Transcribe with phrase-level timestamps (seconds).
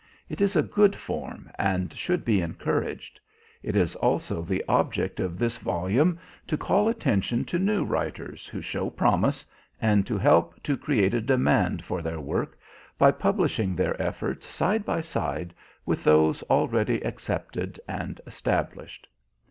[0.29, 3.19] It is a good form and should be encouraged.
[3.61, 8.61] It is also the object of this volume to call attention to new writers who
[8.61, 9.45] show promise
[9.79, 12.57] and to help to create a demand for their work
[12.97, 15.53] by publishing their efforts side by side
[15.85, 19.07] with those already accepted and established.